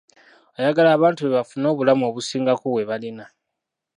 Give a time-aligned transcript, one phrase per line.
[0.57, 3.25] Ayagala abantu be bafune obulamu obusingako bwe balina.